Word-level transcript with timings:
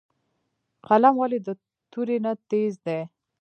قلم 0.87 1.15
ولې 1.21 1.39
د 1.47 1.49
تورې 1.91 2.17
نه 2.25 2.31
تېز 2.51 2.73
دی؟ 2.85 2.99